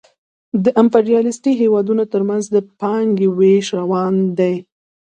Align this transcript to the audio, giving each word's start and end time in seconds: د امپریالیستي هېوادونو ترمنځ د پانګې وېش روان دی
د 0.63 0.65
امپریالیستي 0.81 1.51
هېوادونو 1.61 2.03
ترمنځ 2.13 2.43
د 2.49 2.57
پانګې 2.79 3.27
وېش 3.37 3.65
روان 3.79 4.15
دی 4.37 4.55